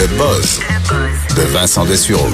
[0.00, 0.60] Le buzz
[1.36, 2.30] de Vincent Dessureau.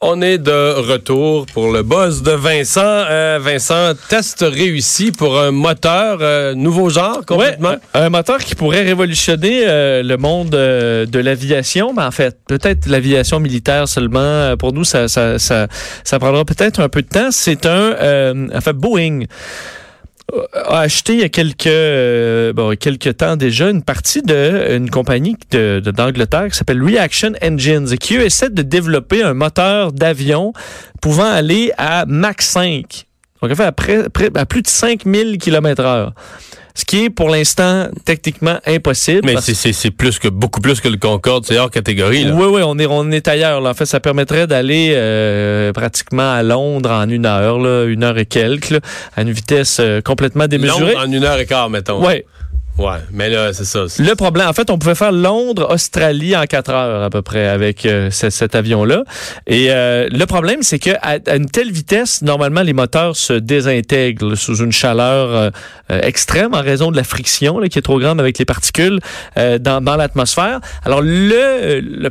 [0.00, 2.80] On est de retour pour le buzz de Vincent.
[2.84, 7.70] Euh, Vincent, test réussi pour un moteur euh, nouveau genre complètement?
[7.70, 12.86] Ouais, un moteur qui pourrait révolutionner euh, le monde de l'aviation, mais en fait, peut-être
[12.86, 14.56] l'aviation militaire seulement.
[14.56, 15.66] Pour nous, ça, ça, ça,
[16.04, 17.32] ça prendra peut-être un peu de temps.
[17.32, 19.24] C'est un, en fait, Boeing
[20.52, 24.90] a acheté il y a quelques euh, bon, quelques temps déjà une partie de une
[24.90, 30.52] compagnie d'Angleterre qui s'appelle Reaction Engines qui essaie de développer un moteur d'avion
[31.00, 33.06] pouvant aller à Mach 5.
[33.42, 33.64] Donc à, fait
[34.34, 36.14] à, plus de 5000 km heure
[36.76, 39.22] ce qui est pour l'instant techniquement impossible.
[39.24, 42.24] Mais c'est plus que beaucoup plus que le Concorde, c'est hors catégorie.
[42.24, 42.34] Là.
[42.34, 43.60] Oui, oui, on est on est ailleurs.
[43.60, 43.70] Là.
[43.70, 48.18] En fait, ça permettrait d'aller euh, pratiquement à Londres en une heure, là, une heure
[48.18, 48.80] et quelques,
[49.16, 50.94] à une vitesse euh, complètement démesurée.
[50.94, 52.04] Londres en une heure et quart, mettons.
[52.04, 52.22] Oui.
[52.76, 53.84] Ouais, mais là, c'est ça.
[54.02, 57.86] Le problème, en fait, on pouvait faire Londres-Australie en quatre heures à peu près avec
[57.86, 59.04] euh, cet avion-là.
[59.46, 64.34] Et euh, le problème, c'est que à, une telle vitesse, normalement, les moteurs se désintègrent
[64.34, 65.52] sous une chaleur
[65.90, 68.98] euh, extrême en raison de la friction là, qui est trop grande avec les particules
[69.36, 70.60] dans, dans l'atmosphère.
[70.84, 72.10] Alors, le, le,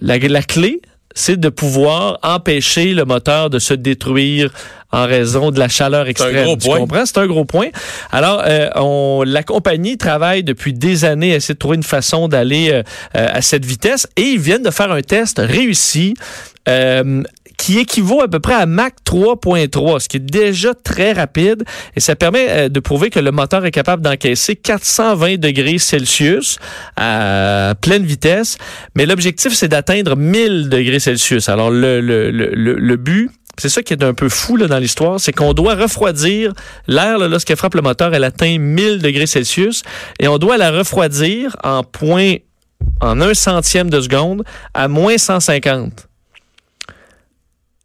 [0.00, 0.80] la clé,
[1.14, 4.50] c'est de pouvoir empêcher le moteur de se détruire
[4.92, 6.58] en raison de la chaleur extrême.
[6.58, 7.06] Tu comprends?
[7.06, 7.68] C'est un gros point.
[8.10, 12.28] Alors, euh, on, la compagnie travaille depuis des années à essayer de trouver une façon
[12.28, 12.82] d'aller euh,
[13.16, 16.14] euh, à cette vitesse et ils viennent de faire un test réussi.
[16.68, 17.22] Euh,
[17.62, 21.62] qui équivaut à peu près à Mach 3.3, ce qui est déjà très rapide
[21.94, 26.58] et ça permet de prouver que le moteur est capable d'encaisser 420 degrés Celsius
[26.96, 28.58] à pleine vitesse,
[28.96, 31.48] mais l'objectif c'est d'atteindre 1000 degrés Celsius.
[31.48, 34.80] Alors le, le, le, le but c'est ça qui est un peu fou là, dans
[34.80, 36.52] l'histoire, c'est qu'on doit refroidir
[36.88, 39.84] l'air lorsqu'elle frappe le moteur, elle atteint 1000 degrés Celsius
[40.18, 42.38] et on doit la refroidir en point
[43.00, 44.42] en un centième de seconde
[44.74, 46.08] à moins 150.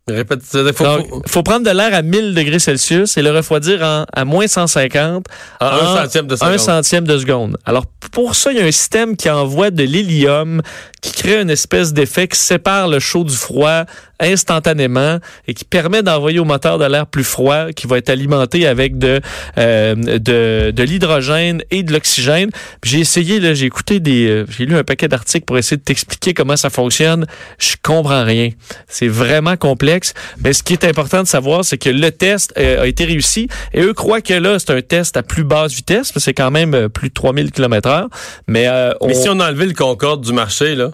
[0.09, 0.85] Répète, il faut,
[1.25, 5.25] faut, prendre de l'air à 1000 degrés Celsius et le refroidir en, à moins 150
[5.59, 6.53] en, un centième de seconde.
[6.53, 7.57] Un centième de seconde.
[7.65, 10.61] Alors, pour ça, il y a un système qui envoie de l'hélium,
[11.01, 13.83] qui crée une espèce d'effet qui sépare le chaud du froid
[14.19, 18.67] instantanément et qui permet d'envoyer au moteur de l'air plus froid qui va être alimenté
[18.67, 19.21] avec de,
[19.57, 22.49] euh, de, de l'hydrogène et de l'oxygène.
[22.83, 25.83] J'ai essayé, là, j'ai écouté des, euh, j'ai lu un paquet d'articles pour essayer de
[25.83, 27.25] t'expliquer comment ça fonctionne.
[27.59, 28.49] Je comprends rien.
[28.87, 30.13] C'est vraiment complexe.
[30.43, 33.47] Mais ce qui est important de savoir, c'est que le test euh, a été réussi
[33.73, 36.89] et eux croient que là, c'est un test à plus basse vitesse, c'est quand même
[36.89, 38.07] plus de 3000 km heure.
[38.47, 38.67] Mais,
[39.05, 40.91] Mais si on enlevait le Concorde du marché, là,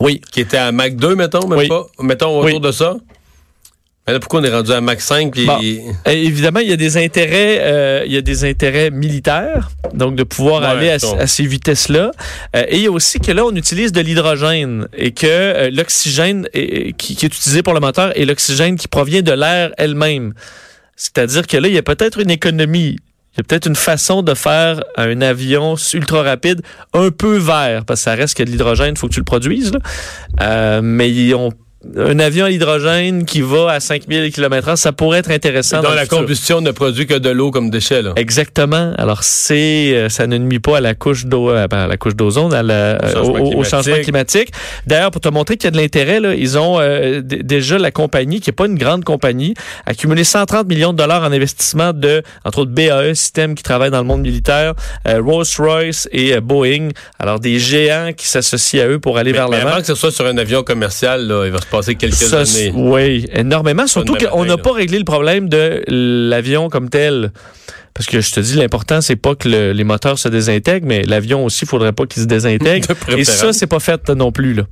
[0.00, 0.20] oui.
[0.30, 1.86] Qui était à Mac 2, mettons, même pas?
[2.00, 2.96] Mettons autour de ça.
[4.06, 5.34] Mais là, pourquoi on est rendu à Mac 5?
[6.06, 10.22] évidemment, il y a des intérêts, euh, il y a des intérêts militaires, donc de
[10.22, 12.12] pouvoir aller à, ces vitesses-là.
[12.54, 15.70] Euh, et il y a aussi que là, on utilise de l'hydrogène et que euh,
[15.72, 20.34] l'oxygène qui, est utilisé pour le moteur est l'oxygène qui provient de l'air elle-même.
[20.94, 22.98] C'est-à-dire que là, il y a peut-être une économie
[23.36, 26.62] il y a peut-être une façon de faire un avion ultra rapide
[26.94, 29.24] un peu vert, parce que ça reste que de l'hydrogène, il faut que tu le
[29.24, 29.72] produises.
[29.72, 29.80] Là.
[30.40, 31.10] Euh, mais
[31.96, 35.82] un avion à l'hydrogène qui va à 5000 km/h, ça pourrait être intéressant.
[35.82, 38.02] Dans, la combustion ne produit que de l'eau comme déchet.
[38.02, 38.12] Là.
[38.16, 38.92] Exactement.
[38.96, 42.16] Alors c'est, euh, ça ne nuit pas à la couche d'eau, euh, à la couche
[42.16, 42.54] d'ozone,
[43.54, 44.50] au, changement climatique.
[44.86, 48.40] D'ailleurs, pour te montrer qu'il y a de l'intérêt, ils ont euh, déjà la compagnie,
[48.40, 49.54] qui est pas une grande compagnie,
[49.84, 54.00] accumulé 130 millions de dollars en investissement de, entre autres, BAE System qui travaille dans
[54.00, 56.88] le monde militaire, Rolls-Royce et Boeing.
[57.18, 59.68] Alors des géants qui s'associent à eux pour aller vers l'avant.
[59.68, 62.72] Avant que ce soit sur un avion commercial, là, il va se passer quelques années.
[62.74, 63.86] Oui, énormément.
[63.86, 67.32] Surtout qu'on n'a pas réglé le problème de l'avion comme tel.
[67.96, 71.46] Parce que je te dis, l'important, c'est pas que les moteurs se désintègrent, mais l'avion
[71.46, 72.88] aussi, il faudrait pas qu'il se désintègre.
[73.16, 74.52] Et ça, c'est pas fait non plus.
[74.52, 74.64] Là.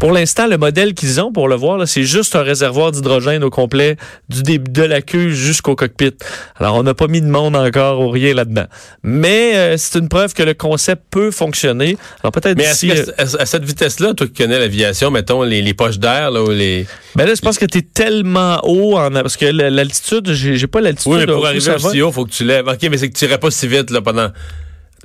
[0.00, 3.50] Pour l'instant, le modèle qu'ils ont, pour le voir, c'est juste un réservoir d'hydrogène au
[3.50, 3.98] complet
[4.30, 6.14] du début de la queue jusqu'au cockpit.
[6.58, 8.64] Alors, on n'a pas mis de monde encore ou rien là-dedans.
[9.02, 11.98] Mais euh, c'est une preuve que le concept peut fonctionner.
[12.22, 16.30] Alors, peut-être Mais euh, à, cette vitesse-là, toi qui connais l'aviation, mettons, les, poches d'air,
[16.30, 16.86] là, ou les...
[17.16, 20.80] Ben là, je pense que tu es tellement haut, en, parce que l'altitude, j'ai pas
[20.80, 21.12] l'altitude.
[21.12, 23.24] Oui, mais pour arriver aussi haut, faut que tu lèves OK, mais c'est que tu
[23.24, 24.30] irais pas si vite là, pendant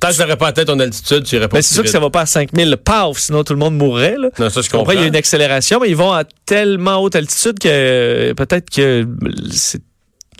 [0.00, 1.98] Tant que n'aurais pas atteint ton altitude, tu irais pas Ben, c'est sûr que ça
[1.98, 4.14] va pas à 5000, paf, sinon tout le monde mourrait.
[4.16, 4.28] Là.
[4.38, 4.92] Non, ça, je Après, comprends.
[4.92, 8.70] il y a une accélération, mais ils vont à tellement haute altitude que euh, peut-être
[8.70, 9.04] que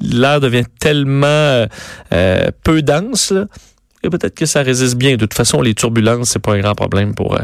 [0.00, 1.66] l'air devient tellement euh,
[2.12, 3.46] euh, peu dense là,
[4.02, 5.12] que peut-être que ça résiste bien.
[5.12, 7.40] De toute façon, les turbulences, c'est pas un grand problème pour euh,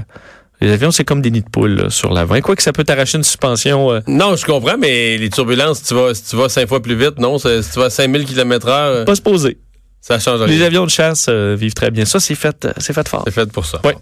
[0.61, 0.93] les avions.
[0.93, 2.41] C'est comme des nids de poules là, sur l'avant.
[2.43, 3.91] Quoi que ça peut t'arracher une suspension.
[3.93, 6.81] euh, Non, je comprends, mais les turbulences, si tu vas, si tu vas cinq fois
[6.81, 9.59] plus vite, non, si tu vas à 5000 km heure, pas se poser.
[10.06, 10.67] Ça change Les rien.
[10.67, 12.05] avions de chasse euh, vivent très bien.
[12.05, 13.23] Ça, c'est fait, euh, c'est fait fort.
[13.27, 13.81] C'est fait pour ça.
[13.85, 13.97] Ouais.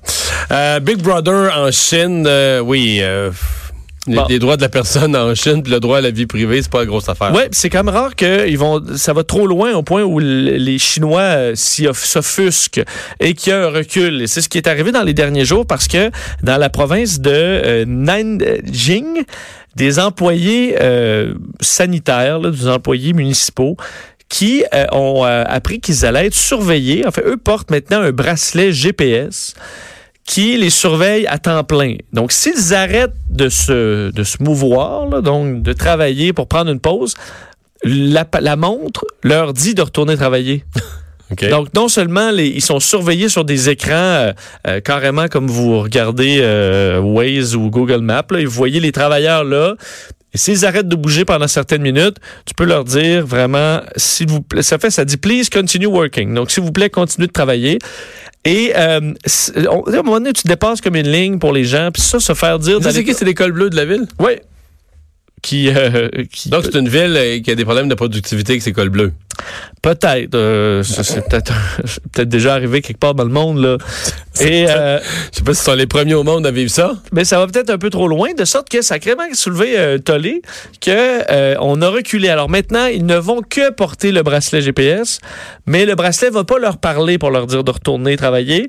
[0.50, 3.30] Euh, Big Brother en Chine, euh, oui, euh,
[4.08, 4.24] les, Bon.
[4.28, 6.72] les droits de la personne en Chine, puis le droit à la vie privée, c'est
[6.72, 7.32] pas une grosse affaire.
[7.32, 10.18] Puis c'est quand même rare que ils vont, ça va trop loin au point où
[10.18, 12.82] les Chinois euh, s'offusquent
[13.20, 14.26] et qu'il y a un recul.
[14.26, 16.10] C'est ce qui est arrivé dans les derniers jours parce que
[16.42, 19.22] dans la province de euh, Nanjing,
[19.76, 23.76] des employés euh, sanitaires, là, des employés municipaux,
[24.32, 27.06] qui euh, ont euh, appris qu'ils allaient être surveillés.
[27.06, 29.52] En fait, eux portent maintenant un bracelet GPS
[30.24, 31.96] qui les surveille à temps plein.
[32.14, 37.14] Donc, s'ils arrêtent de se, mouvoir, donc de travailler pour prendre une pause,
[37.84, 40.64] la montre leur dit de retourner travailler.
[41.50, 44.32] Donc, non seulement les, ils sont surveillés sur des écrans euh,
[44.66, 48.92] euh, carrément comme vous regardez euh, Waze ou Google Maps, là, et vous voyez les
[48.92, 49.74] travailleurs là.
[50.34, 54.40] Et s'ils arrêtent de bouger pendant certaines minutes, tu peux leur dire vraiment, s'il vous
[54.40, 56.32] plaît, ça fait, ça dit please continue working.
[56.34, 57.78] Donc, s'il vous plaît, continuez de travailler.
[58.44, 59.12] Et euh,
[59.70, 62.18] on- à un moment donné, tu dépasses comme une ligne pour les gens, puis ça,
[62.18, 62.78] se faire dire.
[62.90, 63.14] C'est qui?
[63.14, 64.06] C'est l'école bleue de la ville?
[64.18, 64.32] Oui.
[65.42, 68.62] Qui, euh, qui Donc, c'est une ville euh, qui a des problèmes de productivité avec
[68.62, 69.12] ses écoles bleues.
[69.82, 71.52] peut-être, euh, c'est peut-être
[72.12, 73.76] peut-être déjà arrivé quelque part dans le monde là.
[74.40, 74.98] Et euh,
[75.32, 76.94] Je sais pas si ce sont les premiers au monde à vivre ça.
[77.12, 79.78] mais ça va peut-être un peu trop loin, de sorte que ça a vraiment soulevé
[79.78, 80.42] euh, tollé
[80.80, 82.28] que on a reculé.
[82.28, 85.20] Alors maintenant, ils ne vont que porter le bracelet GPS,
[85.66, 88.68] mais le bracelet va pas leur parler pour leur dire de retourner travailler.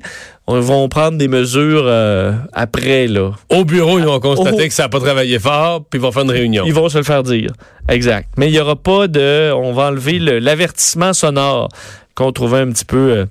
[0.49, 3.31] Ils vont prendre des mesures euh, après là.
[3.49, 4.67] Au bureau, ils vont constater Oh.
[4.67, 6.65] que ça n'a pas travaillé fort, puis ils vont faire une réunion.
[6.67, 7.51] Ils vont se le faire dire.
[7.87, 8.27] Exact.
[8.37, 9.51] Mais il y aura pas de.
[9.53, 11.69] On va enlever le- l'avertissement sonore
[12.15, 12.97] qu'on trouvait un petit peu.
[13.11, 13.25] euh,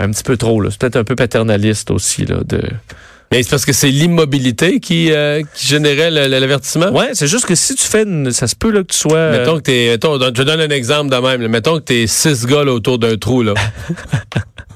[0.00, 0.70] un petit peu trop, là.
[0.70, 2.36] C'est peut-être un peu paternaliste aussi, là.
[2.46, 2.60] De...
[3.30, 6.90] Mais c'est parce que c'est l'immobilité qui, euh, qui générait l'avertissement?
[6.90, 8.32] Ouais, c'est juste que si tu fais une.
[8.32, 9.12] Ça se peut, là, que tu sois.
[9.16, 9.92] euh, Mettons que t'es.
[9.92, 11.42] je donne un exemple de même.
[11.42, 11.48] là.
[11.48, 13.54] Mettons que t'es six gars là, autour d'un trou, là.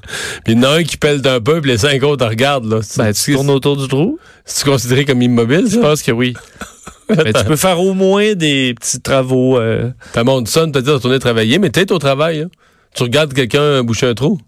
[0.45, 2.67] puis il y en a un qui pèle d'un peu, puis les cinq autres regardent,
[2.71, 2.81] là.
[2.97, 4.19] ben, tu tournes autour du trou?
[4.45, 6.35] C'est considéré comme immobile, Je pense que oui.
[7.09, 9.59] Mais tu peux faire au moins des petits travaux.
[9.59, 12.49] euh, Ta montre sonne, de retourner travailler, mais t'es au travail, hein.
[12.95, 14.41] Tu regardes quelqu'un boucher un trou?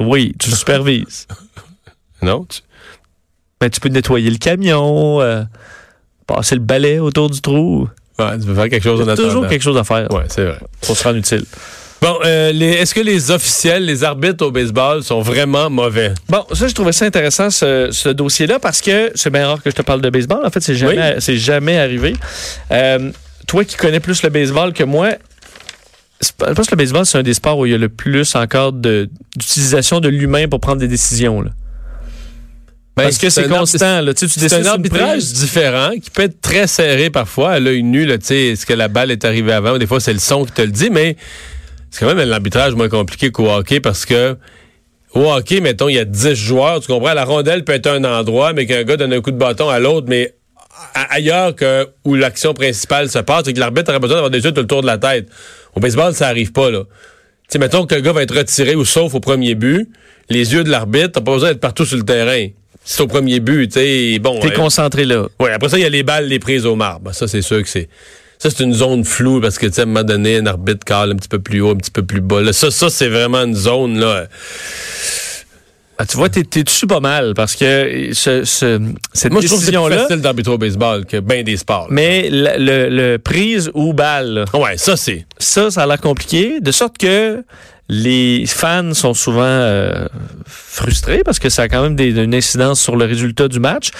[0.00, 1.26] Oui, tu le supervises.
[2.22, 2.46] Non?
[2.48, 2.60] tu-
[3.60, 5.42] Ben, tu peux nettoyer le camion, euh,
[6.26, 7.86] passer le balai autour du trou.
[8.18, 9.28] Ouais, tu peux faire quelque chose en attendant.
[9.28, 10.58] toujours quelque chose à faire Ouais, c'est vrai.
[10.82, 11.44] pour se rendre utile.
[12.02, 16.12] Bon, euh, est-ce que les officiels, les arbitres au baseball sont vraiment mauvais?
[16.28, 19.70] Bon, ça, je trouvais ça intéressant, ce, ce dossier-là, parce que c'est bien rare que
[19.70, 20.44] je te parle de baseball.
[20.44, 22.12] En fait, c'est jamais, c'est jamais arrivé.
[22.70, 23.10] Euh,
[23.46, 25.12] toi qui connais plus le baseball que moi,
[26.20, 28.34] je pense que le baseball, c'est un des sports où il y a le plus
[28.34, 31.40] encore d'utilisation de l'humain pour prendre des décisions.
[31.42, 31.50] là.
[32.94, 34.00] Parce que c'est constant.
[34.02, 34.14] Là.
[34.14, 37.82] Tu, sais, tu C'est un arbitrage différent qui peut être très serré parfois à l'œil
[37.82, 38.04] nu.
[38.06, 39.78] Là, tu sais, est-ce que la balle est arrivée avant?
[39.78, 41.16] Des fois, c'est le son qui te le dit, mais
[41.94, 44.36] c'est quand même un arbitrage moins compliqué qu'au hockey parce que
[45.12, 47.14] au hockey, mettons, il y a 10 joueurs, tu comprends?
[47.14, 49.78] La rondelle peut être un endroit, mais qu'un gars donne un coup de bâton à
[49.78, 50.34] l'autre, mais
[50.92, 54.50] ailleurs que où l'action principale se passe, et que l'arbitre aurait besoin d'avoir des yeux
[54.50, 55.28] tout le tour de la tête.
[55.76, 56.80] Au baseball, ça arrive pas, là.
[56.80, 56.88] Tu
[57.50, 59.88] sais, mettons que le gars va être retiré ou sauf au premier but,
[60.30, 62.48] les yeux de l'arbitre, t'as pas besoin d'être partout sur le terrain.
[62.84, 64.40] C'est au premier but, tu sais, bon.
[64.40, 65.28] T'es euh, concentré là.
[65.38, 67.14] oui, après ça, il y a les balles, les prises au marbre.
[67.14, 67.88] Ça, c'est sûr que c'est.
[68.44, 70.84] Ça, c'est une zone floue parce que, tu sais, à un moment donné, un arbitre
[70.84, 72.42] cale un petit peu plus haut, un petit peu plus bas.
[72.42, 74.26] Là, ça, ça c'est vraiment une zone, là.
[75.96, 77.32] Ah, tu vois, t'es t'es dessus pas mal?
[77.34, 78.80] Parce que ce, ce-
[79.14, 79.96] cette Moi, je trouve que c'est plus décision-là.
[80.02, 81.82] facile d'arbitrer au baseball que bien des sports.
[81.82, 81.88] là.
[81.90, 85.24] Mais le, le- le prise ou balle, là, Ouais, ça, c'est.
[85.38, 87.44] ça, ça a l'air compliqué, de sorte que
[87.88, 90.06] les fans sont souvent euh,
[90.46, 93.90] frustrés parce que ça a quand même des, une incidence sur le résultat du match,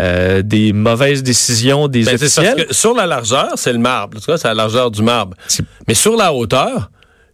[0.00, 2.54] euh, des mauvaises décisions des Ben, c'est officiels.
[2.56, 4.18] parce que sur la largeur, c'est le marbre.
[4.20, 5.36] Tu vois, c'est la largeur du marbre.
[5.88, 6.90] Mais sur la hauteur,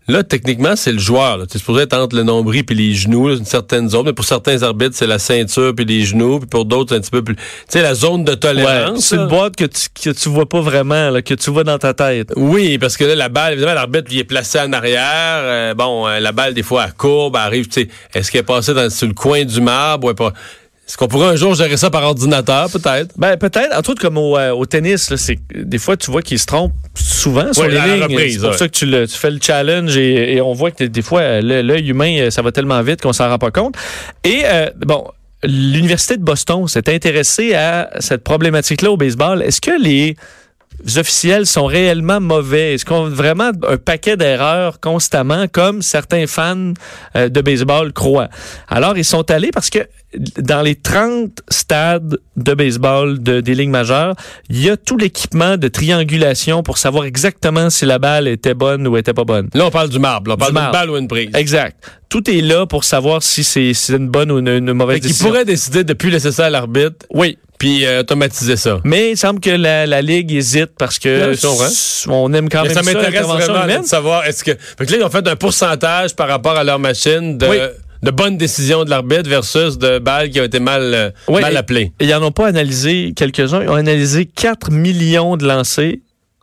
[0.08, 1.38] là, techniquement, c'est le joueur.
[1.46, 4.06] Tu es supposé être entre le nombril puis les genoux, là, une certaine zone.
[4.06, 6.38] Mais pour certains arbitres, c'est la ceinture puis les genoux.
[6.40, 7.36] Puis pour d'autres, c'est un petit peu plus.
[7.36, 9.04] Tu sais, la zone de Ouais, tolérance.
[9.06, 11.78] c'est une boîte que tu, que tu vois pas vraiment, là, que tu vois dans
[11.78, 12.32] ta tête.
[12.36, 15.02] Oui, parce que là, la balle, évidemment, l'arbitre, il est placé en arrière.
[15.42, 18.40] Euh, bon, euh, la balle, des fois, elle courbe, elle arrive, tu sais, est-ce qu'elle
[18.40, 20.32] est passée dans, sur le coin du marbre ou elle pas...
[20.88, 23.12] Est-ce qu'on pourrait un jour gérer ça par ordinateur, peut-être?
[23.18, 26.22] Ben peut-être, entre autres comme au, euh, au tennis, là, c'est des fois tu vois
[26.22, 28.02] qu'ils se trompent souvent sur les lignes.
[28.04, 28.56] reprise, c'est pour ouais.
[28.56, 31.42] ça que tu, le- tu fais le challenge et, et on voit que des fois
[31.42, 33.74] l'œil humain euh, ça va tellement vite qu'on s'en rend pas compte.
[34.24, 35.04] Et euh, bon,
[35.44, 39.42] l'université de Boston s'est intéressée à cette problématique-là au baseball.
[39.42, 40.16] Est-ce que les
[40.96, 42.74] officiels sont réellement mauvais?
[42.74, 46.72] Est-ce qu'on a vraiment un paquet d'erreurs constamment, comme certains fans
[47.16, 48.28] euh, de baseball croient?
[48.68, 49.80] Alors, ils sont allés parce que
[50.38, 54.14] dans les 30 stades de baseball de, des ligues majeures,
[54.48, 58.86] il y a tout l'équipement de triangulation pour savoir exactement si la balle était bonne
[58.86, 59.48] ou était pas bonne.
[59.54, 60.30] Là, on parle du marbre.
[60.30, 60.34] là.
[60.34, 61.30] On parle d'une balle ou une prise.
[61.34, 61.76] Exact.
[62.08, 65.00] Tout est là pour savoir si c'est si une bonne ou une, une mauvaise Fait
[65.08, 65.26] décision.
[65.26, 67.36] pourrait décider de plus laisser ça à l'arbitre, Oui.
[67.58, 68.80] Puis euh, automatiser ça.
[68.84, 71.32] Mais il semble que la, la Ligue hésite parce que
[72.08, 73.82] on aime quand Mais même ça m'intéresse l'intervention vraiment humaine.
[73.82, 74.52] de savoir est-ce que.
[74.78, 77.56] Fait que là, ils ont fait un pourcentage par rapport à leur machine de, Oui.
[78.02, 81.54] de bonnes décisions de l'arbitre versus de balles qui ont été mal, euh, Oui, mal
[81.54, 81.92] et- appelées.
[82.00, 83.62] Et Ils n'en ont pas analysé quelques-uns.
[83.62, 85.94] Ils ont analysé 4 millions de lancers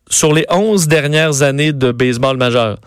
[0.10, 2.78] sur les 11 dernières années de baseball majeur.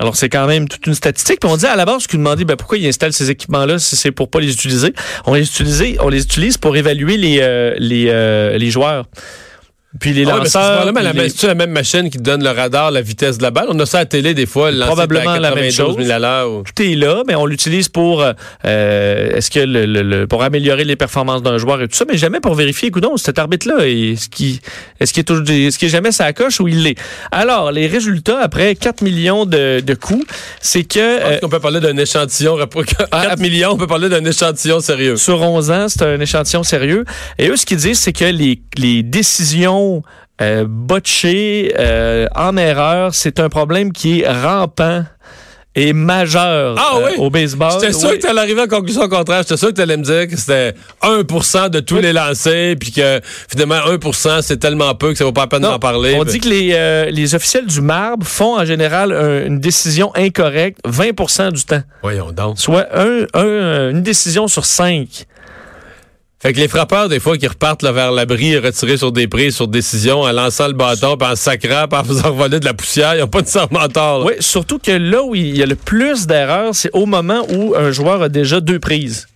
[0.00, 1.40] Alors, c'est quand même toute une statistique.
[1.40, 3.96] Puis on dit à la base, qu'ils demandaient ben, pourquoi ils installent ces équipements-là si
[3.96, 4.92] c'est pour pas les utiliser?
[5.24, 9.06] On les utilise, on les utilise pour évaluer les, euh, les, euh, les joueurs.
[10.00, 10.84] Puis les Ah ouais, c'est lanceurs.
[10.86, 13.66] les- la même machine qui donne le radar, la vitesse de la balle.
[13.68, 16.24] On a ça à la télé des fois, le Probablement la même 92 000 chose.
[16.24, 20.26] à ou- tout est là, mais on l'utilise pour euh, est-ce que le, le- le-
[20.26, 23.18] pour améliorer les performances d'un joueur et tout ça, mais jamais pour vérifier, écoute donc,
[23.20, 24.58] cet arbitre-là, est-ce qu'il
[25.00, 26.96] est-ce qu'il est, toujours- est-ce qu'il est jamais sa coche ou il l'est?
[27.30, 30.24] Alors, les résultats après 4 millions de, de coûts,
[30.60, 32.56] c'est que Est-ce euh, qu'on peut parler d'un échantillon?
[32.56, 35.16] 4 Ah, millions, on peut parler d'un échantillon sérieux.
[35.16, 37.04] sur 11 ans, c'est un échantillon sérieux.
[37.38, 39.83] Et eux, ce qu'ils disent, c'est que les, les décisions
[40.40, 45.04] euh, botchées euh, en erreur, c'est un problème qui est rampant
[45.76, 47.72] et majeur Ah euh, au baseball.
[47.72, 48.16] J'étais sûr Oui.
[48.18, 49.42] que tu allais arriver à la conclusion contraire.
[49.42, 50.72] J'étais sûr que tu allais me dire que c'était
[51.02, 55.32] 1% de tous les lancers, puis que finalement 1% c'est tellement peu que ça vaut
[55.32, 56.14] pas la peine d'en parler.
[56.16, 59.58] On Mais- dit que les, euh, les officiels du marbre font en général un- une
[59.58, 62.56] décision incorrecte 20% du temps, Voyons donc.
[62.60, 65.26] soit un, un- une décision sur cinq.
[66.44, 69.56] Fait que les frappeurs, des fois, qui repartent là, vers l'abri, retirés sur des prises,
[69.56, 72.74] sur décision, en lançant le bâton, puis en sacrant, puis en faisant voler de la
[72.74, 74.18] poussière, ils n'ont pas tort.
[74.20, 74.26] là.
[74.26, 77.74] Oui, surtout que là où il y a le plus d'erreurs, c'est au moment où
[77.74, 79.26] un joueur a déjà deux prises.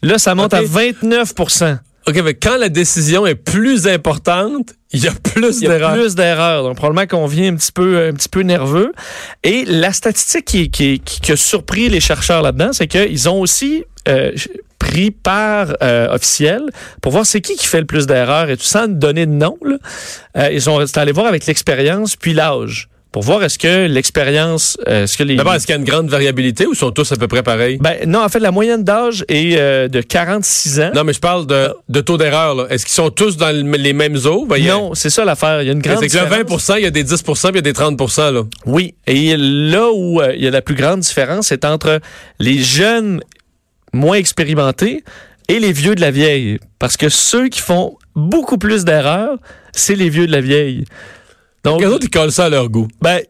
[0.00, 5.08] Là, ça monte à 29% OK, mais quand la décision est plus importante, il y
[5.08, 5.94] a plus Il y a d'erreurs.
[5.94, 6.62] plus d'erreurs.
[6.62, 8.92] Donc, probablement qu'on vient un petit peu, un petit peu nerveux.
[9.42, 13.40] Et la statistique qui, qui, qui- qui a surpris les chercheurs là-dedans, c'est qu'ils ont
[13.40, 14.32] aussi euh,
[14.84, 16.62] pris par euh, officiel
[17.00, 19.56] pour voir c'est qui qui fait le plus d'erreurs et tout sans donner de nom.
[19.64, 19.76] là.
[20.36, 25.04] Euh, ils sont allés voir avec l'expérience puis l'âge pour voir est-ce que l'expérience, euh,
[25.04, 25.36] est-ce que les...
[25.36, 27.78] D'abord, est-ce qu'il y a une grande variabilité ou sont tous à peu près pareils?
[27.80, 30.90] Ben, non, en fait, la moyenne d'âge est euh, de 46 ans.
[30.96, 32.56] Non, mais je parle de, de taux d'erreur.
[32.56, 32.66] là.
[32.70, 34.46] Est-ce qu'ils sont tous dans le- les mêmes eaux?
[34.46, 35.62] Ben, a- Non, c'est ça l'affaire.
[35.62, 36.66] Il y a une grande C'est que le différence.
[36.70, 38.42] 20 il y a des 10 puis il y a des 30 là.
[38.66, 42.00] Oui, et là où euh, il y a la plus grande différence, c'est entre
[42.40, 43.20] les jeunes
[43.94, 45.04] moins expérimentés
[45.48, 46.58] et les vieux de la vieille.
[46.78, 49.36] Parce que ceux qui font beaucoup plus d'erreurs,
[49.72, 50.84] c'est les vieux de la vieille.
[51.64, 52.88] Donc, Les autres, ils collent ça à leur goût.
[53.00, 53.20] ben,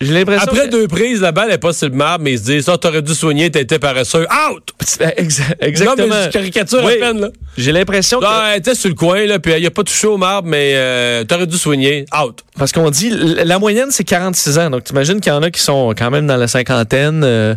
[0.00, 2.38] j'ai l'impression Après que- deux prises, la balle n'est pas sur le marbre, mais ils
[2.38, 4.26] se disent, ça, t'aurais dû soigner, t'étais paresseux.
[4.50, 4.70] Out!
[4.98, 6.06] Ben, exa- exactement.
[6.08, 6.94] Non, mais je caricature Oui.
[6.94, 7.28] à peine, là.
[7.56, 8.24] J'ai l'impression que...
[8.28, 10.72] Ah, elle était sur le coin, là, puis il a pas touché au marbre, mais
[10.74, 12.04] euh, t'aurais dû soigner.
[12.20, 12.40] Out.
[12.58, 14.70] Parce qu'on dit, la moyenne, c'est 46 ans.
[14.70, 17.54] Donc, t'imagines qu'il y en a qui sont quand même dans la cinquantaine, euh,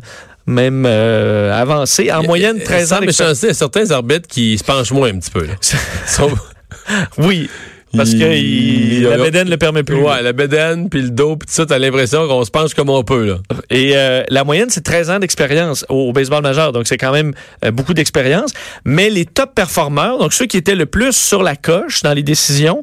[0.47, 2.11] même euh, avancés.
[2.11, 3.41] En moyenne, 13 ans mais d'expérience.
[3.43, 5.55] il y a certains arbitres qui se penchent moins un petit peu, là.
[7.17, 7.49] Oui,
[7.95, 9.95] parce que Il- il- la bédaine ne le permet plus.
[9.97, 12.89] Ouais, la bédaine, puis le dos, puis tout ça, t'as l'impression qu'on se penche comme
[12.89, 13.37] on peut, là.
[13.69, 16.71] Et euh, la moyenne, c'est 13 ans d'expérience au, au baseball majeur.
[16.71, 17.33] Donc, c'est quand même
[17.63, 18.51] euh, beaucoup d'expérience.
[18.85, 22.23] Mais les top performeurs, donc ceux qui étaient le plus sur la coche dans les
[22.23, 22.81] décisions,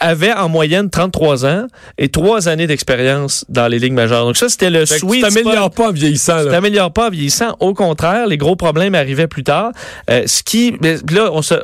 [0.00, 1.66] avaient en moyenne 33 ans
[1.98, 4.24] et 3 années d'expérience dans les ligues majeures.
[4.24, 5.34] Donc, ça, c'était le Fait tu sweet spot.
[5.42, 6.50] t'améliores pas en vieillissant, Tu là.
[6.52, 7.56] t'améliores pas en vieillissant.
[7.60, 9.72] Au contraire, les gros problèmes arrivaient plus tard.
[10.10, 11.54] Euh, ce qui, là, on se,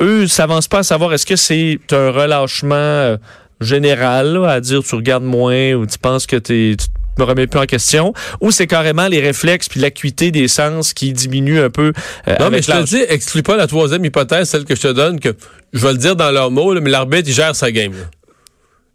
[0.00, 3.16] eux s'avancent pas à savoir est-ce que c'est un relâchement euh,
[3.60, 6.86] général là, à dire tu regardes moins ou tu penses que t'es, tu
[7.16, 8.12] te remets plus en question
[8.42, 11.92] ou c'est carrément les réflexes puis l'acuité des sens qui diminue un peu.
[12.28, 14.92] euh, Non, mais je te dis, exclus pas la troisième hypothèse, celle que je te
[14.92, 15.34] donne, que
[15.72, 17.92] je vais le dire dans leurs mots, là, mais l'arbitre, il gère sa game.
[17.92, 18.04] là.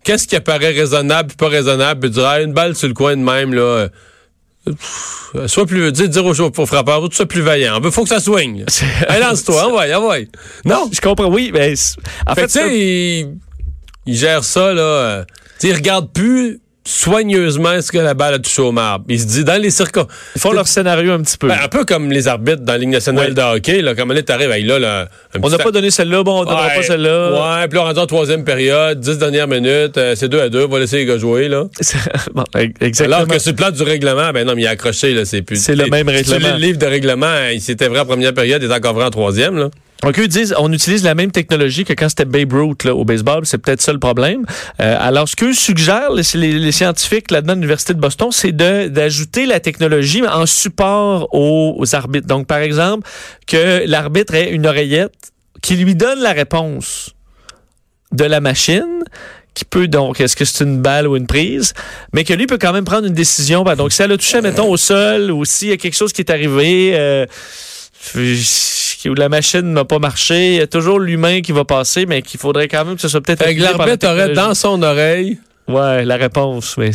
[0.04, 2.00] Qu'est-ce qui apparaît raisonnable puis pas raisonnable?
[2.02, 3.62] Puis dire, Ah, une balle sur le coin de même, là.
[3.62, 3.90] euh,
[5.48, 7.80] Sois plus, dire, dire aux, aux frappeurs, tu sois plus vaillant.
[7.84, 8.64] Il faut que ça swing.
[9.10, 10.18] Hey, lance-toi, envoie, envoie.
[10.66, 10.90] Non?
[10.92, 11.74] Je comprends, oui, mais
[12.28, 13.38] en Fait tu sais, il,
[14.06, 14.82] il gère ça, là.
[14.82, 15.24] euh,
[15.60, 16.60] tu sais, il regarde plus
[16.92, 19.06] soigneusement est-ce que la balle a touché au marbre?
[19.08, 20.12] Il se dit, dans les circonstances...
[20.36, 21.48] Ils font leur scénario un petit peu.
[21.48, 23.34] Ben, un peu comme les arbitres dans la Ligue nationale Ouais.
[23.34, 26.42] de hockey, là, comme là, t'arrives, là, là, un on n'a pas donné celle-là, bon,
[26.42, 27.32] on donnera Ouais, pas celle-là.
[27.62, 30.50] Ouais, puis là, on rendu en troisième période, 10 dernières minutes, euh, c'est 2 à
[30.50, 31.64] 2, on va laisser les gars jouer, là.
[32.34, 32.44] bon,
[32.80, 33.16] exactement.
[33.18, 35.42] Alors que sur le plan du règlement, ben non, mais il a accroché, là, c'est
[35.42, 35.58] plus.
[35.62, 36.54] C'est le même Sur règlement.
[36.56, 39.10] le livre de règlement, il s'était vrai en première période, il est encore vrai en
[39.12, 39.70] troisième, là.
[40.02, 43.46] Donc, eux disent, on utilise la même technologie que quand c'était Babe Ruth au baseball.
[43.46, 44.46] C'est peut-être ça le problème.
[44.80, 49.60] Euh, alors, ce qu'eux suggèrent, les, scientifiques là-dedans de l'Université de Boston, c'est d'ajouter la
[49.60, 52.28] technologie en support aux, aux arbitres.
[52.28, 53.08] Donc, par exemple,
[53.48, 55.32] que l'arbitre ait une oreillette
[55.62, 57.12] qui lui donne la réponse
[58.12, 59.04] de la machine
[59.54, 61.74] qui peut donc, est-ce que c'est une balle ou une prise,
[62.14, 63.64] mais que lui peut quand même prendre une décision.
[63.64, 66.14] Ben, donc, si elle a touché, mettons, au sol ou s'il y a quelque chose
[66.14, 67.26] qui est arrivé, euh,
[69.10, 72.22] où la machine n'a pas marché, il y a toujours l'humain qui va passer, mais
[72.22, 73.44] qu'il faudrait quand même que ce soit peut-être...
[73.58, 76.92] L'arbitre aurait dans son oreille, Ouais, la réponse, mais...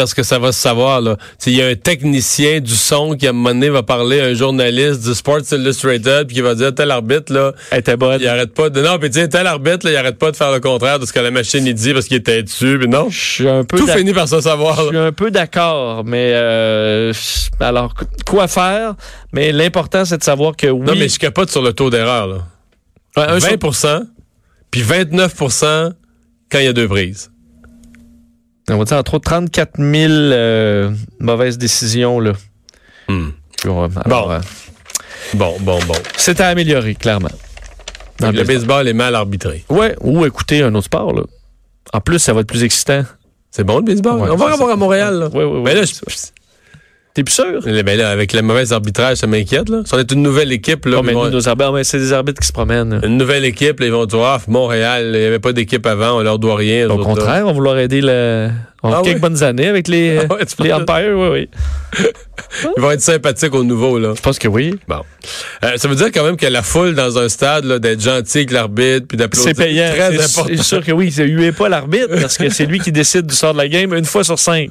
[0.00, 1.02] parce que ça va se savoir.
[1.36, 4.24] S'il y a un technicien du son qui, à un moment donné, va parler à
[4.24, 8.18] un journaliste du Sports Illustrated, puis qui va dire, tel arbitre, là, Elle était bonne.
[8.18, 8.80] il arrête pas de...
[8.80, 11.12] Non, puis tiens, tel arbitre, là, il arrête pas de faire le contraire de ce
[11.12, 13.10] que la machine, il dit parce qu'il était dessus, puis non.
[13.10, 13.76] Je suis un peu...
[13.76, 17.12] Tout finit par se savoir, Je suis un peu d'accord, mais euh,
[17.60, 17.92] alors
[18.26, 18.94] quoi faire?
[19.34, 20.86] Mais l'important c'est de savoir que oui.
[20.86, 22.38] Non, mais je capote sur le taux d'erreur, là.
[23.18, 24.04] Ouais, un sur- 20%
[24.70, 25.90] puis 29%
[26.50, 27.30] quand il y a deux prises.
[28.74, 32.32] On va dire entre autres 34 000 euh, mauvaises décisions là.
[33.08, 33.30] Hmm.
[33.64, 34.30] Va- Bon.
[34.30, 34.38] euh,
[35.34, 35.94] Bon, bon, bon.
[36.16, 37.28] c'est à améliorer clairement.
[38.20, 39.64] Donc, le baseball est mal arbitré.
[39.68, 41.22] Ouais, ou écouter un autre sport là.
[41.92, 43.04] En plus, ça va être plus excitant.
[43.50, 44.20] C'est bon, le baseball?
[44.20, 44.72] Ouais, On va ça.
[44.72, 45.28] à Montréal, là.
[45.32, 45.60] Oui, oui, oui.
[45.64, 45.92] Mais là, je-
[47.12, 47.60] T'es plus sûr?
[47.66, 49.68] Eh ben là, avec le mauvais arbitrage, ça m'inquiète.
[49.68, 49.82] Là.
[49.84, 51.98] Si on est une nouvelle équipe, là, Non, mais vont- nous, nos arbitres, mais c'est
[51.98, 53.00] des arbitres qui se promènent.
[53.02, 56.18] une nouvelle équipe, là, ils vont dire ah, Montréal, il n'y avait pas d'équipe avant,
[56.18, 56.88] on leur doit rien.
[56.88, 58.50] Au contraire, on va vouloir aider le.
[58.82, 61.48] On a Ah quelques bonnes années avec les, Ah ouais, les umpires, oui, oui.
[62.76, 63.98] Ils vont être sympathiques au nouveau.
[63.98, 64.14] Là.
[64.16, 64.74] Je pense que oui.
[64.88, 65.02] Bon.
[65.64, 68.38] Euh, ça veut dire quand même que la foule dans un stade, là, d'être gentil
[68.38, 69.90] avec l'arbitre, puis d'applaudir, C'est payant.
[69.90, 70.54] très C'est- important.
[70.56, 71.10] C'est sûr que oui.
[71.12, 73.92] C'est huez pas l'arbitre parce que c'est lui qui décide du sort de la game
[73.94, 74.70] une fois sur cinq.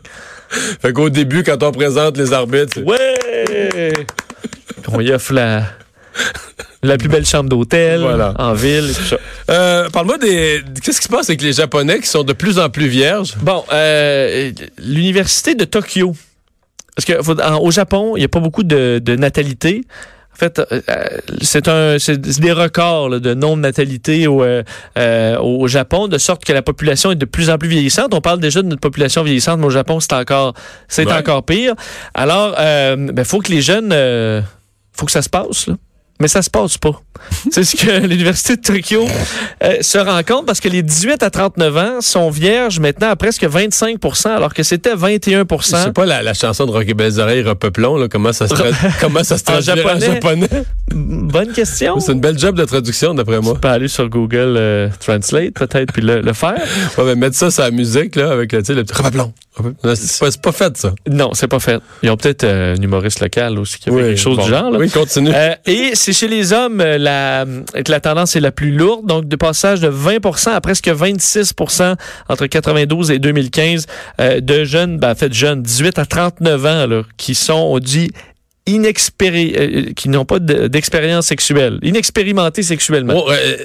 [0.82, 3.94] Fait qu'au début, quand on présente les arbitres, c'est- Ouais!
[4.92, 5.64] On y offre la,
[6.82, 8.34] la plus belle chambre d'hôtel Voilà.
[8.40, 8.92] en ville.
[9.52, 10.62] Euh, parle-moi des.
[10.84, 13.36] Qu'est-ce qui se passe avec les Japonais qui sont de plus en plus vierges?
[13.42, 16.16] Bon, euh, l'université de Tokyo.
[16.96, 19.84] Parce que faut- en- au Japon, il n'y a pas beaucoup de, de natalité.
[20.40, 21.04] En fait, euh, euh,
[21.42, 26.18] c'est un, c'est des records là, de nombre de natalité au, euh, au Japon, de
[26.18, 28.14] sorte que la population est de plus en plus vieillissante.
[28.14, 30.54] On parle déjà de notre population vieillissante, mais au Japon, c'est encore,
[30.88, 31.12] c'est Ouais.
[31.14, 31.74] encore pire.
[32.14, 34.42] Alors, euh, ben, faut que les jeunes, euh,
[34.94, 35.68] faut que ça se passe.
[35.68, 35.76] Là.
[36.20, 37.02] Mais ça se passe pas.
[37.52, 39.06] c'est ce que l'Université de Tokyo
[39.64, 43.16] euh, se rend compte parce que les 18 à 39 ans sont vierges maintenant à
[43.16, 47.44] presque 25 alors que c'était 21% C'est pas la, la chanson de Rocky Belles Oreilles,
[47.44, 48.54] Repeuplons, là, comment ça se,
[49.02, 50.06] comment ça se traduit en japonais?
[50.06, 50.50] japonais?
[50.92, 52.00] Bonne question.
[52.00, 53.54] C'est une belle job de traduction, d'après moi.
[53.54, 56.62] Tu peux aller sur Google euh, Translate peut-être puis le, le faire.
[56.98, 59.34] Ouais, mais mettre ça sur la musique, là, avec le petit Repeuplons.
[59.96, 60.94] C'est pas, pas fait, ça.
[61.08, 61.82] Non, c'est pas fait.
[62.02, 64.44] Ils ont peut-être euh, un humoriste local aussi qui a fait quelque chose bon.
[64.46, 64.72] du genre.
[64.72, 64.80] là.
[64.80, 65.32] Oui, continue.
[65.66, 67.46] Et c'est chez les hommes euh, la,
[67.84, 71.96] que la tendance est la plus lourde, donc de passage de 20% à presque 26%
[72.30, 73.86] entre 92 et 2015
[74.20, 77.80] euh, de jeunes, ben, en fait jeunes, 18 à 39 ans, là, qui sont, on
[77.80, 78.12] dit,
[78.66, 83.14] inexpéri euh, qui n'ont pas de- d'expérience sexuelle, inexpérimentés sexuellement.
[83.16, 83.58] Oh, euh,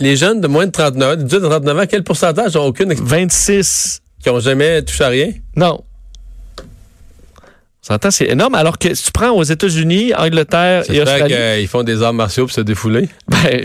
[0.00, 2.66] les jeunes de moins de 39 ans, de 18 à 39 ans, quel pourcentage n'ont
[2.66, 5.32] aucune ex- 26, qui n'ont jamais touché à rien?
[5.56, 5.82] non.
[7.86, 8.56] S'entend, c'est énorme.
[8.56, 12.46] Alors que si tu prends aux États-Unis, Angleterre et Australie, qu'ils font des arts martiaux
[12.46, 13.08] pour se défouler.
[13.28, 13.64] Ben,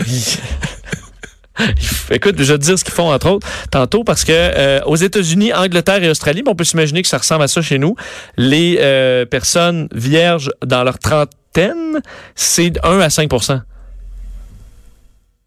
[2.08, 4.94] écoute, je vais te dire ce qu'ils font entre autres tantôt parce que euh, aux
[4.94, 7.96] États-Unis, Angleterre et Australie, on peut s'imaginer que ça ressemble à ça chez nous.
[8.36, 12.00] Les euh, personnes vierges dans leur trentaine,
[12.36, 13.28] c'est de 1 à 5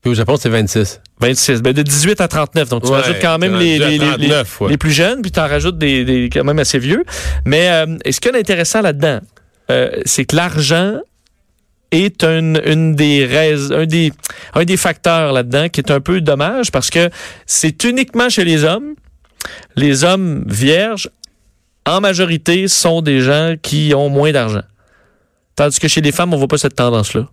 [0.05, 1.01] Puis au Japon, c'est 26.
[1.19, 1.63] 26.
[1.63, 2.69] Ben, de 18 à 39.
[2.69, 4.69] Donc, tu Ouais, rajoutes quand même les, les, les- 39, ouais.
[4.69, 7.03] les plus jeunes, puis tu en rajoutes des, des quand même assez vieux.
[7.43, 9.19] Mais euh, ce qu'il y a d'intéressant là-dedans,
[9.71, 10.99] euh, c'est que l'argent
[11.89, 14.13] est une, une des rais- un des
[14.53, 17.09] un des facteurs là-dedans qui est un peu dommage parce que
[17.47, 18.93] c'est uniquement chez les hommes.
[19.75, 21.09] Les hommes vierges,
[21.87, 24.61] en majorité, sont des gens qui ont moins d'argent.
[25.55, 27.27] Tandis que chez les femmes, on voit pas cette tendance-là.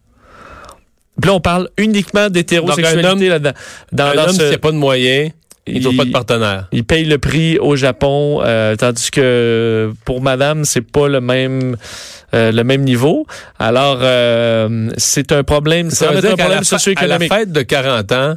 [1.20, 3.52] Puis là, on parle uniquement d'hétérosexualité un là-dedans.
[3.92, 5.30] Dans, Un dans homme, s'il n'y a pas de moyens,
[5.66, 6.68] il ne il- pas de partenaire.
[6.72, 11.76] il paye le prix au Japon, euh, tandis que pour madame, c'est pas le même
[12.34, 13.26] euh, le même niveau.
[13.58, 16.78] Alors, euh, c'est un problème, ça, va être un qu'à la, problème fa- à la
[16.78, 17.32] socio-économique.
[17.32, 18.34] fête de 40 ans,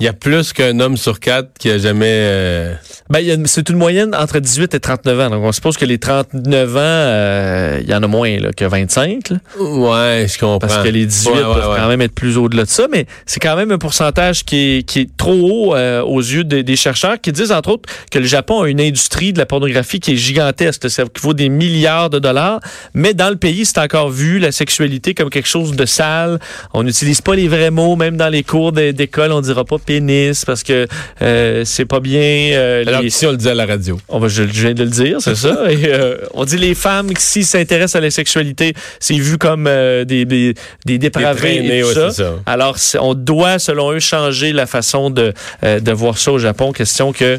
[0.00, 2.74] il y a plus qu'un homme sur quatre qui a jamais...
[3.10, 5.30] Ben, c'est une moyenne entre 18 et 39 ans.
[5.30, 8.64] Donc, on suppose que les 39 ans, euh, il y en a moins là, que
[8.64, 9.30] 25.
[9.30, 9.36] là.
[9.58, 10.58] Ouais, je comprends.
[10.60, 11.76] Parce que les 18 Ouais, ouais, peuvent ouais.
[11.76, 14.82] quand même être plus au-delà de ça, mais c'est quand même un pourcentage qui est,
[14.84, 15.32] qui est trop
[15.70, 18.68] haut euh, aux yeux des, des chercheurs qui disent, entre autres, que le Japon a
[18.68, 22.60] une industrie de la pornographie qui est gigantesque, ça qui vaut des milliards de dollars,
[22.94, 26.38] mais dans le pays, c'est encore vu la sexualité comme quelque chose de sale.
[26.74, 29.78] On n'utilise pas les vrais mots, même dans les cours d'é- d'école, on dira pas
[29.78, 30.86] pénis parce que
[31.22, 32.20] euh, c'est pas bien.
[32.20, 33.98] euh, Alors les- qu'ici, on le dit à la radio.
[34.08, 35.64] on va, je, je viens de le dire, c'est ça.
[35.70, 39.66] Et, euh, on dit les femmes qui s'ils s'intéressent à la sexualité, c'est vu comme
[39.66, 40.54] euh, des, des,
[40.86, 42.34] des dépravés Des traînés, et tout ouais, ça.
[42.46, 45.32] Alors, on doit, selon eux, changer la façon de,
[45.64, 46.72] euh, de voir ça au Japon.
[46.72, 47.38] Question que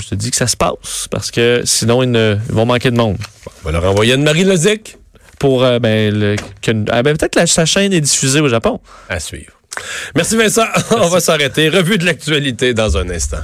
[0.00, 2.90] je te dis que ça se passe, parce que sinon, ils, ne- ils vont manquer
[2.90, 3.16] de monde.
[3.64, 4.96] On va leur envoyer Anne-Marie Lozic
[5.40, 8.80] Pour, ben, le- que- ah, ben, peut-être sa chaîne est diffusée au Japon.
[9.08, 9.52] à suivre.
[10.16, 10.64] Merci Vincent.
[10.90, 11.68] On va s'arrêter.
[11.68, 13.38] Revue de l'actualité dans un instant.